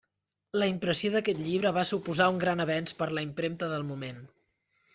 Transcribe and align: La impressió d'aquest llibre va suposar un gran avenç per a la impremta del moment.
La 0.61 0.67
impressió 0.69 1.11
d'aquest 1.15 1.41
llibre 1.49 1.73
va 1.75 1.83
suposar 1.91 2.29
un 2.37 2.39
gran 2.45 2.65
avenç 2.65 2.95
per 3.03 3.09
a 3.11 3.15
la 3.19 3.25
impremta 3.29 3.69
del 3.75 3.87
moment. 3.93 4.27